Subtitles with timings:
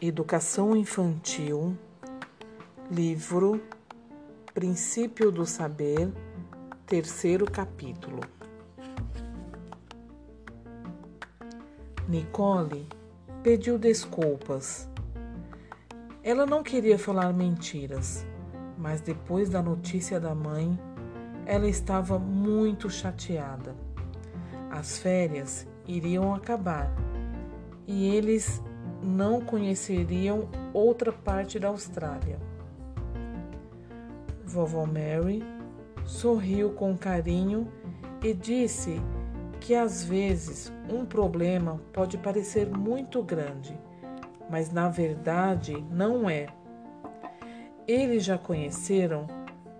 [0.00, 1.76] Educação Infantil,
[2.88, 3.60] livro
[4.54, 6.12] Princípio do Saber,
[6.86, 8.20] terceiro capítulo.
[12.08, 12.86] Nicole
[13.42, 14.88] pediu desculpas.
[16.22, 18.24] Ela não queria falar mentiras,
[18.78, 20.78] mas depois da notícia da mãe,
[21.44, 23.74] ela estava muito chateada.
[24.70, 26.88] As férias iriam acabar
[27.84, 28.62] e eles
[29.02, 32.38] não conheceriam outra parte da Austrália.
[34.44, 35.42] Vovó Mary
[36.04, 37.68] sorriu com carinho
[38.22, 39.00] e disse
[39.60, 43.78] que às vezes um problema pode parecer muito grande,
[44.50, 46.46] mas na verdade não é.
[47.86, 49.26] Eles já conheceram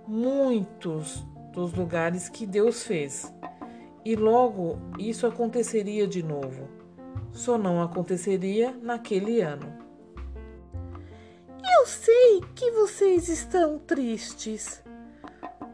[0.06, 3.34] muitos dos lugares que Deus fez
[4.04, 6.77] e logo isso aconteceria de novo
[7.32, 9.72] só não aconteceria naquele ano.
[11.78, 14.82] Eu sei que vocês estão tristes,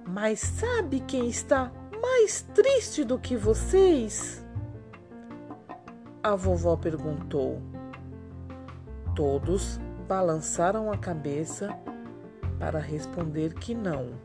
[0.07, 4.45] mas sabe quem está mais triste do que vocês?
[6.23, 7.63] A vovó perguntou.
[9.15, 11.77] Todos balançaram a cabeça
[12.59, 14.19] para responder que não.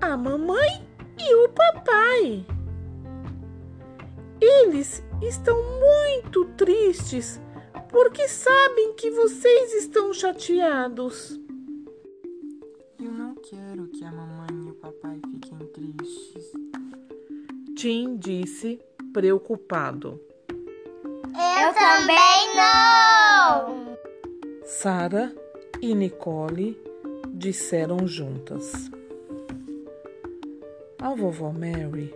[0.00, 2.46] A mamãe e o papai.
[4.40, 7.40] Eles estão muito tristes
[7.90, 11.38] porque sabem que vocês estão chateados.
[12.98, 16.52] Eu não quero que a mamãe e o papai fiquem tristes.
[17.76, 18.80] Tim disse,
[19.12, 20.20] preocupado.
[21.26, 23.96] Eu também não!
[24.64, 25.34] Sara
[25.80, 26.80] e Nicole
[27.28, 28.90] disseram juntas.
[30.98, 32.14] A vovó Mary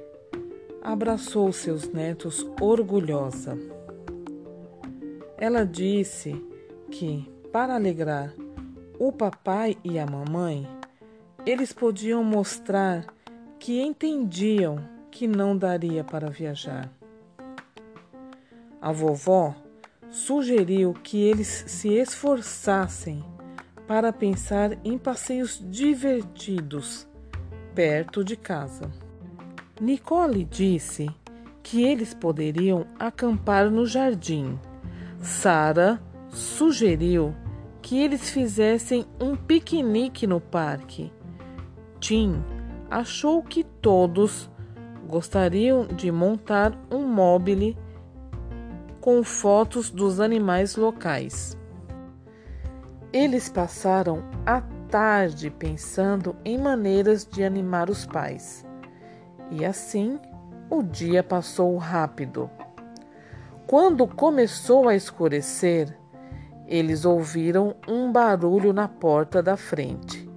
[0.84, 3.58] abraçou seus netos orgulhosa.
[5.38, 6.34] Ela disse
[6.90, 8.34] que, para alegrar
[8.98, 10.68] o papai e a mamãe,
[11.46, 13.06] eles podiam mostrar
[13.58, 14.78] que entendiam
[15.10, 16.92] que não daria para viajar.
[18.80, 19.54] A vovó
[20.10, 23.24] sugeriu que eles se esforçassem
[23.86, 27.06] para pensar em passeios divertidos
[27.74, 29.03] perto de casa.
[29.80, 31.10] Nicole disse
[31.60, 34.58] que eles poderiam acampar no jardim.
[35.18, 37.34] Sara sugeriu
[37.82, 41.12] que eles fizessem um piquenique no parque.
[41.98, 42.42] Tim
[42.88, 44.48] achou que todos
[45.08, 47.76] gostariam de montar um mobile
[49.00, 51.58] com fotos dos animais locais.
[53.12, 58.64] Eles passaram a tarde pensando em maneiras de animar os pais.
[59.50, 60.18] E assim
[60.70, 62.50] o dia passou rápido.
[63.66, 65.96] Quando começou a escurecer,
[66.66, 70.28] eles ouviram um barulho na porta da frente.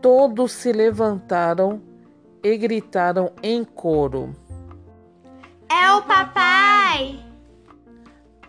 [0.00, 1.80] Todos se levantaram
[2.42, 4.34] e gritaram em coro:
[5.68, 7.24] É o papai!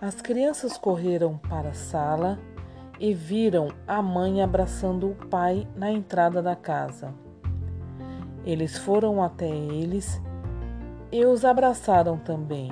[0.01, 2.37] As crianças correram para a sala
[2.99, 7.13] e viram a mãe abraçando o pai na entrada da casa.
[8.45, 10.21] Eles foram até eles
[11.11, 12.71] e os abraçaram também,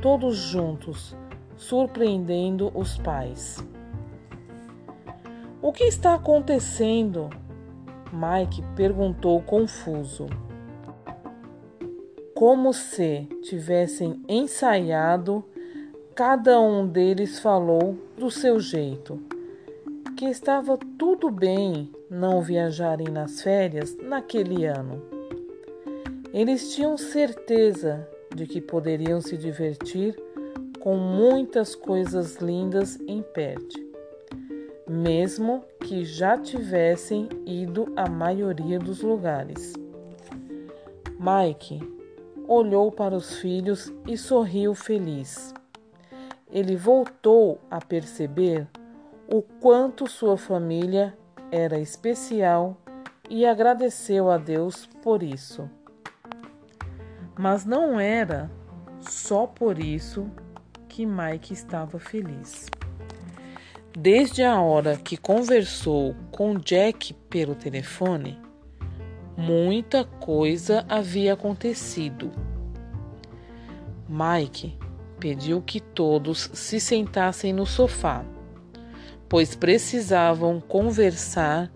[0.00, 1.16] todos juntos,
[1.56, 3.64] surpreendendo os pais.
[5.60, 7.30] O que está acontecendo?
[8.12, 10.26] Mike perguntou confuso.
[12.34, 15.44] Como se tivessem ensaiado,
[16.12, 19.31] cada um deles falou do seu jeito
[20.22, 25.02] que estava tudo bem não viajarem nas férias naquele ano.
[26.32, 30.16] Eles tinham certeza de que poderiam se divertir
[30.78, 33.74] com muitas coisas lindas em Perth,
[34.88, 39.72] mesmo que já tivessem ido à maioria dos lugares.
[41.18, 41.80] Mike
[42.46, 45.52] olhou para os filhos e sorriu feliz.
[46.48, 48.68] Ele voltou a perceber
[49.32, 51.16] o quanto sua família
[51.50, 52.76] era especial
[53.30, 55.70] e agradeceu a Deus por isso.
[57.38, 58.50] Mas não era
[59.00, 60.30] só por isso
[60.86, 62.66] que Mike estava feliz.
[63.98, 68.38] Desde a hora que conversou com Jack pelo telefone,
[69.34, 72.30] muita coisa havia acontecido.
[74.06, 74.78] Mike
[75.18, 78.26] pediu que todos se sentassem no sofá
[79.32, 81.72] pois precisavam conversar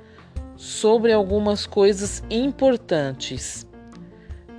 [0.57, 3.67] sobre algumas coisas importantes.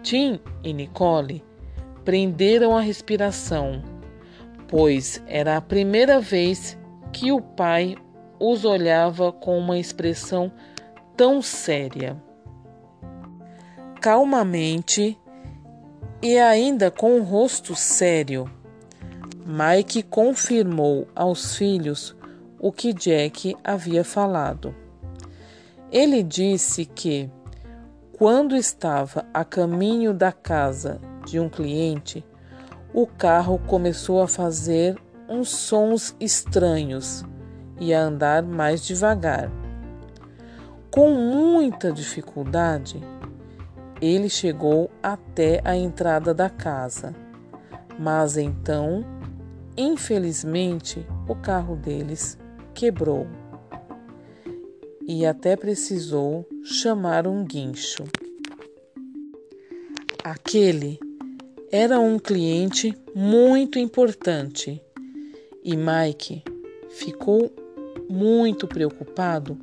[0.01, 1.45] Tim e Nicole
[2.03, 3.83] prenderam a respiração,
[4.67, 6.75] pois era a primeira vez
[7.13, 7.95] que o pai
[8.39, 10.51] os olhava com uma expressão
[11.15, 12.19] tão séria.
[14.01, 15.15] Calmamente
[16.19, 18.49] e ainda com o rosto sério,
[19.45, 22.16] Mike confirmou aos filhos
[22.59, 24.73] o que Jack havia falado.
[25.91, 27.29] Ele disse que,
[28.17, 32.25] quando estava a caminho da casa de um cliente,
[32.93, 34.97] o carro começou a fazer
[35.29, 37.23] uns sons estranhos
[37.79, 39.51] e a andar mais devagar.
[40.89, 43.01] Com muita dificuldade,
[44.01, 47.13] ele chegou até a entrada da casa,
[47.99, 49.05] mas então,
[49.75, 52.37] infelizmente, o carro deles
[52.77, 53.25] quebrou
[55.07, 58.03] e até precisou chamar um guincho.
[60.23, 60.99] Aquele
[61.71, 64.79] era um cliente muito importante
[65.63, 66.43] e Mike
[66.87, 67.51] ficou
[68.07, 69.57] muito preocupado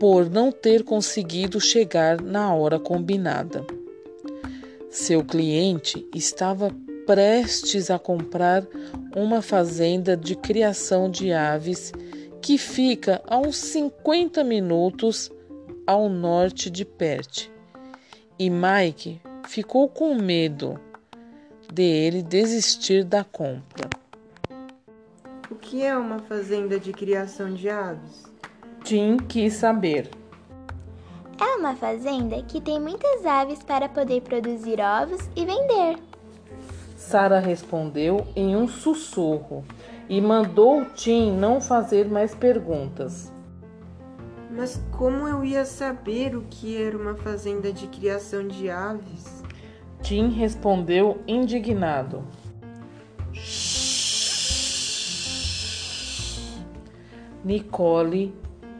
[0.00, 3.64] por não ter conseguido chegar na hora combinada.
[4.90, 6.74] Seu cliente estava
[7.06, 8.66] prestes a comprar
[9.14, 11.92] uma fazenda de criação de aves
[12.42, 15.30] que fica a uns 50 minutos
[15.86, 17.50] ao norte de Perth.
[18.38, 20.80] E Mike ficou com medo
[21.72, 23.88] de ele desistir da compra.
[25.50, 28.24] O que é uma fazenda de criação de aves?
[28.84, 30.08] Tim quis saber.
[31.38, 35.98] É uma fazenda que tem muitas aves para poder produzir ovos e vender.
[36.96, 39.64] Sara respondeu em um sussurro
[40.10, 43.32] e mandou Tim não fazer mais perguntas.
[44.50, 49.44] Mas como eu ia saber o que era uma fazenda de criação de aves?
[50.02, 52.24] Tim respondeu indignado.
[57.44, 58.34] Nicole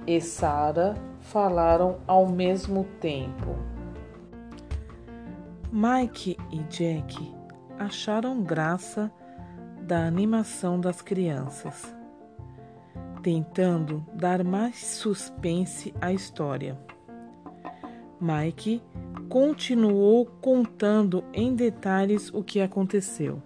[0.04, 3.56] e Sara falaram ao mesmo tempo.
[5.72, 7.32] Mike e Jack
[7.78, 9.12] acharam graça
[9.90, 11.92] da animação das crianças,
[13.24, 16.78] tentando dar mais suspense à história.
[18.20, 18.80] Mike
[19.28, 23.42] continuou contando em detalhes o que aconteceu.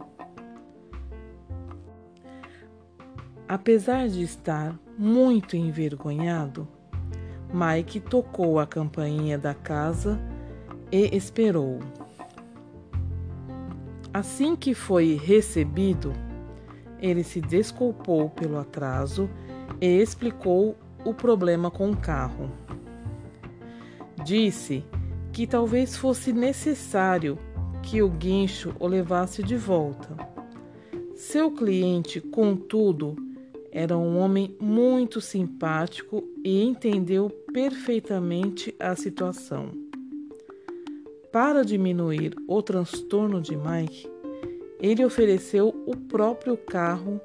[3.48, 6.68] Apesar de estar muito envergonhado,
[7.54, 10.20] Mike tocou a campainha da casa
[10.92, 11.78] e esperou.
[14.12, 16.12] Assim que foi recebido,
[17.04, 19.28] ele se desculpou pelo atraso
[19.78, 20.74] e explicou
[21.04, 22.50] o problema com o carro.
[24.24, 24.82] Disse
[25.30, 27.38] que talvez fosse necessário
[27.82, 30.16] que o guincho o levasse de volta.
[31.14, 33.14] Seu cliente, contudo,
[33.70, 39.72] era um homem muito simpático e entendeu perfeitamente a situação.
[41.30, 44.13] Para diminuir o transtorno de Mike,
[44.84, 47.18] ele ofereceu o próprio carro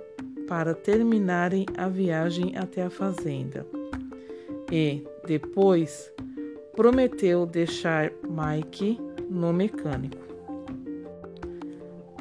[0.47, 3.67] para terminarem a viagem até a fazenda.
[4.71, 6.09] E, depois,
[6.73, 8.97] prometeu deixar Mike
[9.29, 10.25] no mecânico.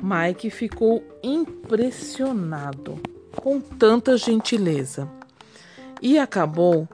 [0.02, 3.00] Mike ficou impressionado
[3.36, 5.08] com tanta gentileza
[6.02, 6.88] e acabou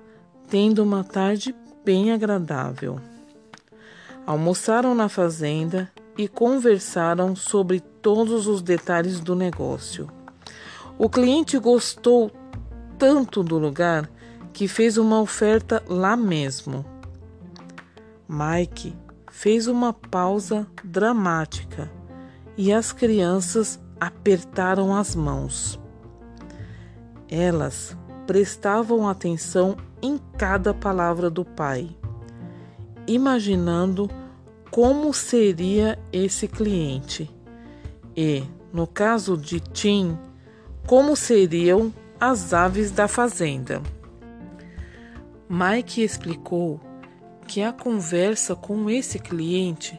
[0.50, 3.00] tendo uma tarde bem agradável.
[4.26, 10.08] Almoçaram na fazenda e conversaram sobre todos os detalhes do negócio.
[10.98, 12.30] O cliente gostou
[12.98, 14.08] tanto do lugar
[14.52, 16.84] que fez uma oferta lá mesmo.
[18.28, 18.96] Mike
[19.30, 21.90] fez uma pausa dramática
[22.56, 25.80] e as crianças apertaram as mãos.
[27.28, 31.88] Elas prestavam atenção em cada palavra do pai,
[33.06, 34.08] imaginando
[34.74, 37.30] como seria esse cliente
[38.16, 40.18] e, no caso de Tim,
[40.84, 43.80] como seriam as aves da fazenda.
[45.48, 46.80] Mike explicou
[47.46, 49.96] que a conversa com esse cliente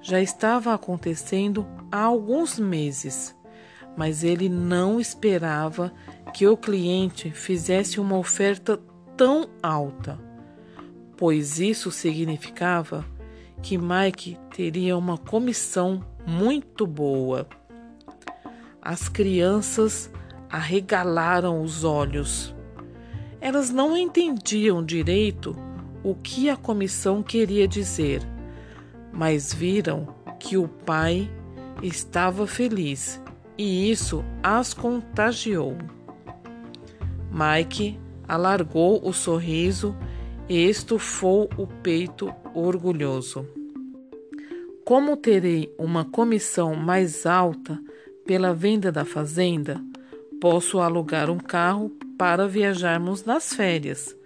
[0.00, 3.34] já estava acontecendo há alguns meses,
[3.96, 5.92] mas ele não esperava
[6.32, 8.80] que o cliente fizesse uma oferta
[9.16, 10.16] tão alta,
[11.16, 13.04] pois isso significava
[13.62, 17.46] que Mike teria uma comissão muito boa.
[18.80, 20.10] As crianças
[20.50, 22.54] arregalaram os olhos.
[23.40, 25.56] Elas não entendiam direito
[26.02, 28.22] o que a comissão queria dizer,
[29.12, 31.30] mas viram que o pai
[31.82, 33.22] estava feliz
[33.56, 35.76] e isso as contagiou.
[37.30, 39.96] Mike alargou o sorriso
[40.48, 43.46] e estufou o peito orgulhoso.
[44.84, 47.80] Como terei uma comissão mais alta
[48.26, 49.80] pela venda da fazenda,
[50.40, 54.16] posso alugar um carro para viajarmos nas férias.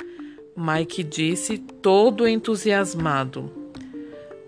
[0.57, 3.51] Mike disse, todo entusiasmado.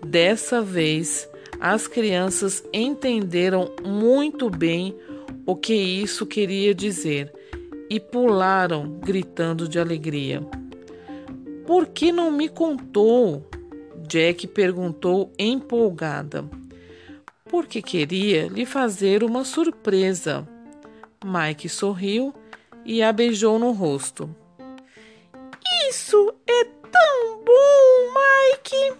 [0.05, 4.95] Dessa vez, as crianças entenderam muito bem
[5.45, 7.33] o que isso queria dizer
[7.89, 10.41] e pularam, gritando de alegria.
[11.65, 13.48] Por que não me contou?
[14.09, 16.43] Jack perguntou empolgada.
[17.45, 20.47] Porque queria lhe fazer uma surpresa.
[21.23, 22.33] Mike sorriu
[22.83, 24.35] e a beijou no rosto.
[25.87, 28.99] Isso é tão bom, Mike!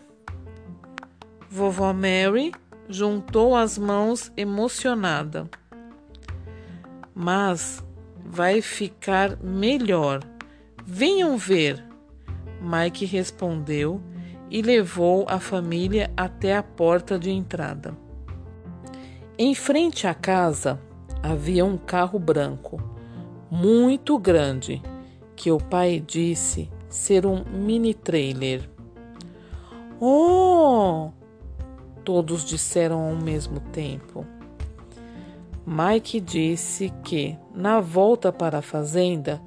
[1.49, 2.51] Vovó Mary
[2.87, 5.49] juntou as mãos emocionada.
[7.15, 7.83] Mas
[8.23, 10.19] vai ficar melhor.
[10.85, 11.83] Venham ver.
[12.61, 14.01] Mike respondeu
[14.49, 17.95] e levou a família até a porta de entrada.
[19.37, 20.79] Em frente à casa
[21.21, 22.81] havia um carro branco,
[23.49, 24.81] muito grande,
[25.35, 28.69] que o pai disse ser um mini trailer.
[29.99, 31.11] Oh!
[32.03, 34.25] Todos disseram ao mesmo tempo.
[35.65, 39.41] Mike disse que, na volta para a fazenda,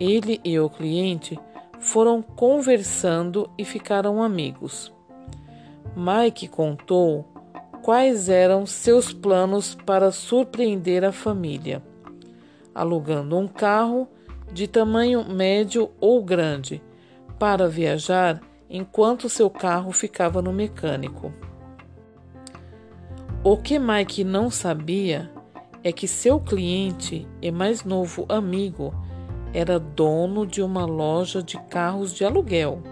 [0.00, 1.38] ele e o cliente
[1.80, 4.92] foram conversando e ficaram amigos.
[5.96, 7.26] Mike contou
[7.82, 11.82] quais eram seus planos para surpreender a família,
[12.74, 14.06] alugando um carro
[14.52, 16.82] de tamanho médio ou grande
[17.38, 21.32] para viajar enquanto seu carro ficava no mecânico.
[23.42, 25.30] O que Mike não sabia
[25.82, 28.94] é que seu cliente e mais novo amigo
[29.52, 32.82] era dono de uma loja de carros de aluguel.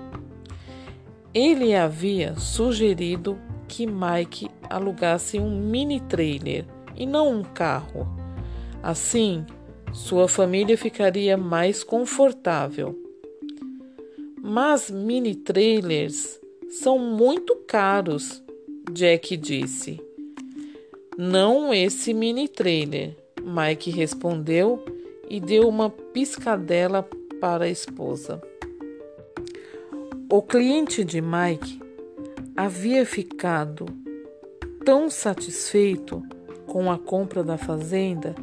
[1.33, 3.38] Ele havia sugerido
[3.69, 6.65] que Mike alugasse um mini trailer
[6.97, 8.09] e não um carro.
[8.83, 9.45] Assim,
[9.93, 12.99] sua família ficaria mais confortável.
[14.41, 18.43] Mas mini trailers são muito caros,
[18.93, 20.00] Jack disse.
[21.17, 24.85] Não esse mini trailer, Mike respondeu
[25.28, 27.08] e deu uma piscadela
[27.40, 28.40] para a esposa.
[30.30, 31.80] O cliente de Mike
[32.56, 33.87] havia ficado
[34.85, 36.23] tão satisfeito
[36.66, 38.35] com a compra da fazenda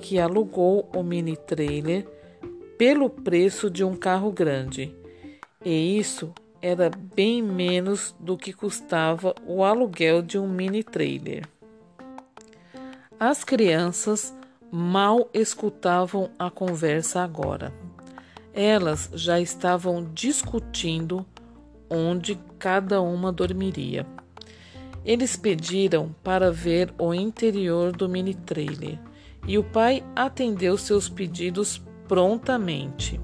[0.00, 2.06] que alugou o mini trailer
[2.76, 4.94] pelo preço de um carro grande.
[5.64, 11.48] E isso era bem menos do que custava o aluguel de um mini trailer.
[13.18, 14.34] As crianças
[14.76, 17.72] mal escutavam a conversa agora.
[18.52, 21.24] Elas já estavam discutindo
[21.88, 24.04] onde cada uma dormiria.
[25.04, 28.98] Eles pediram para ver o interior do mini trailer
[29.46, 33.20] e o pai atendeu seus pedidos prontamente.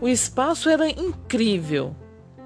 [0.00, 1.96] O espaço era incrível.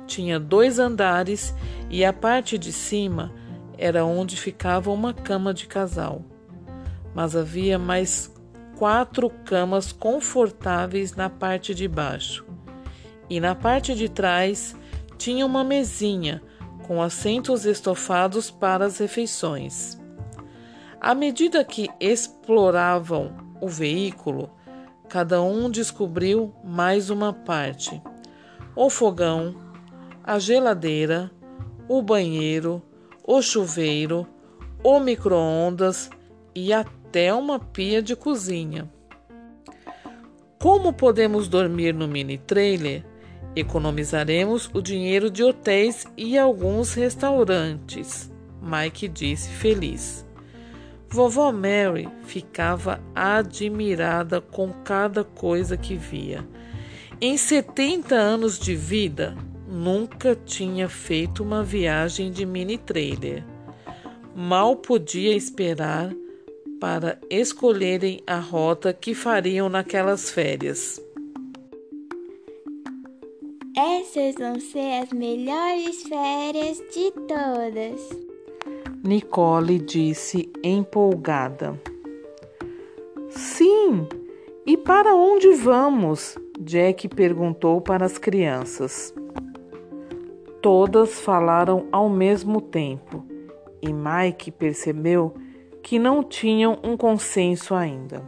[0.07, 1.55] Tinha dois andares
[1.91, 3.31] e a parte de cima
[3.77, 6.32] era onde ficava uma cama de casal
[7.15, 8.33] mas havia mais
[8.77, 12.45] quatro camas confortáveis na parte de baixo.
[13.29, 14.75] E na parte de trás
[15.17, 16.43] tinha uma mesinha
[16.87, 20.01] com assentos estofados para as refeições.
[21.01, 24.51] À medida que exploravam o veículo,
[25.09, 28.03] cada um descobriu mais uma parte:
[28.75, 29.55] o fogão,
[30.25, 31.31] a geladeira,
[31.89, 32.83] o banheiro,
[33.25, 34.27] o chuveiro,
[34.83, 36.11] o micro-ondas
[36.55, 38.91] e a até uma pia de cozinha.
[40.59, 43.05] Como podemos dormir no mini trailer?
[43.55, 50.27] Economizaremos o dinheiro de hotéis e alguns restaurantes, Mike disse feliz.
[51.07, 56.43] Vovó Mary ficava admirada com cada coisa que via.
[57.21, 59.37] Em 70 anos de vida,
[59.69, 63.45] nunca tinha feito uma viagem de mini trailer.
[64.35, 66.11] Mal podia esperar
[66.83, 71.01] para escolherem a rota que fariam naquelas férias.
[73.77, 78.11] Essas vão ser as melhores férias de todas.
[79.05, 81.81] Nicole disse empolgada.
[83.31, 84.09] Sim,
[84.67, 86.37] e para onde vamos?
[86.59, 89.15] Jack perguntou para as crianças.
[90.61, 93.25] Todas falaram ao mesmo tempo
[93.81, 95.33] e Mike percebeu
[95.83, 98.23] que não tinham um consenso ainda.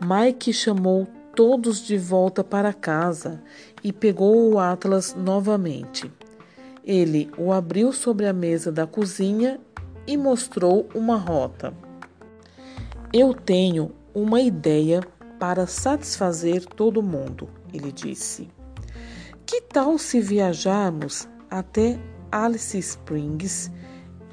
[0.00, 3.42] Mike chamou todos de volta para casa
[3.82, 6.10] e pegou o Atlas novamente.
[6.84, 9.60] Ele o abriu sobre a mesa da cozinha
[10.06, 11.74] e mostrou uma rota.
[13.12, 15.00] Eu tenho uma ideia
[15.38, 18.48] para satisfazer todo mundo, ele disse.
[19.44, 21.98] Que tal se viajarmos até
[22.30, 23.70] Alice Springs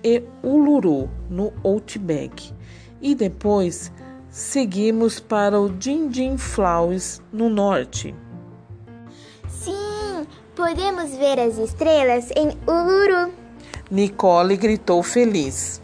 [0.05, 2.53] e Uluru, no Outback,
[3.01, 3.91] e depois
[4.29, 8.13] seguimos para o Jinjin Flowers, no norte?
[9.49, 13.33] Sim, podemos ver as estrelas em Uluru.
[13.89, 15.81] Nicole gritou feliz.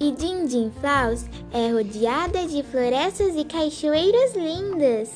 [0.00, 5.10] E Jinjin Falls é rodeada de florestas e cachoeiras lindas.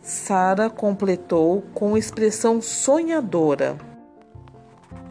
[0.00, 3.76] Sara completou com expressão sonhadora.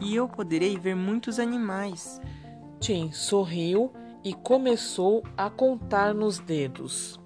[0.00, 2.20] E eu poderei ver muitos animais.
[2.78, 7.20] Tim sorriu e começou a contar nos dedos.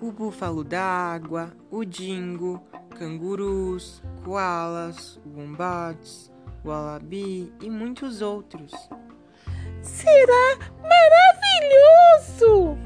[0.00, 2.62] O búfalo da água, o dingo,
[2.98, 6.32] cangurus, koalas, wombats,
[6.64, 8.72] wallaby e muitos outros.
[9.82, 12.78] Será maravilhoso!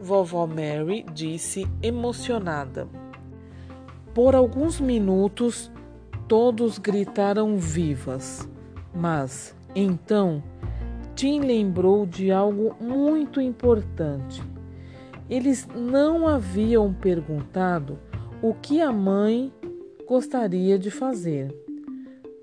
[0.00, 2.88] Vovó Mary disse emocionada.
[4.12, 5.72] Por alguns minutos,
[6.28, 8.48] todos gritaram vivas,
[8.94, 10.42] mas então
[11.14, 14.42] Tim lembrou de algo muito importante.
[15.30, 17.98] Eles não haviam perguntado
[18.42, 19.52] o que a mãe
[20.06, 21.54] gostaria de fazer.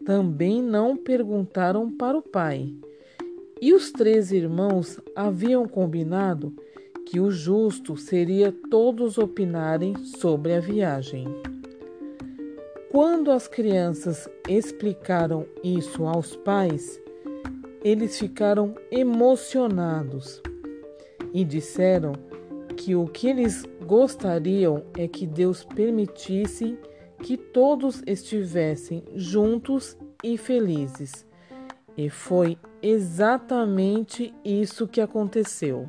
[0.05, 2.73] Também não perguntaram para o pai.
[3.61, 6.53] E os três irmãos haviam combinado
[7.05, 11.27] que o justo seria todos opinarem sobre a viagem.
[12.91, 16.99] Quando as crianças explicaram isso aos pais,
[17.81, 20.41] eles ficaram emocionados
[21.33, 22.11] e disseram
[22.75, 26.77] que o que eles gostariam é que Deus permitisse
[27.23, 31.25] que todos estivessem juntos e felizes.
[31.95, 35.87] E foi exatamente isso que aconteceu.